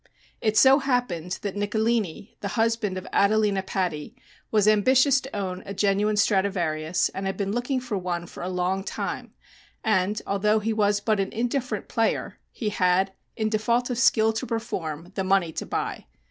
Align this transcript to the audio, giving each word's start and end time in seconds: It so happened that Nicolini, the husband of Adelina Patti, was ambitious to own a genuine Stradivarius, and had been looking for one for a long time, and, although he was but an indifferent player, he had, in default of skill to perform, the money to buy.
It 0.41 0.57
so 0.57 0.79
happened 0.79 1.37
that 1.43 1.55
Nicolini, 1.55 2.35
the 2.39 2.47
husband 2.57 2.97
of 2.97 3.05
Adelina 3.13 3.61
Patti, 3.61 4.15
was 4.49 4.67
ambitious 4.67 5.21
to 5.21 5.35
own 5.35 5.61
a 5.63 5.75
genuine 5.75 6.17
Stradivarius, 6.17 7.09
and 7.09 7.27
had 7.27 7.37
been 7.37 7.51
looking 7.51 7.79
for 7.79 7.99
one 7.99 8.25
for 8.25 8.41
a 8.41 8.49
long 8.49 8.83
time, 8.83 9.35
and, 9.83 10.19
although 10.25 10.57
he 10.57 10.73
was 10.73 11.01
but 11.01 11.19
an 11.19 11.31
indifferent 11.31 11.87
player, 11.87 12.39
he 12.51 12.69
had, 12.69 13.13
in 13.35 13.49
default 13.49 13.91
of 13.91 13.99
skill 13.99 14.33
to 14.33 14.47
perform, 14.47 15.11
the 15.13 15.23
money 15.23 15.51
to 15.53 15.67
buy. 15.67 16.07